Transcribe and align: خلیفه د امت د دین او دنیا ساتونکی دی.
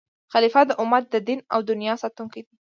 خلیفه 0.33 0.61
د 0.69 0.71
امت 0.81 1.03
د 1.09 1.15
دین 1.27 1.39
او 1.53 1.59
دنیا 1.69 1.93
ساتونکی 2.03 2.41
دی. 2.47 2.55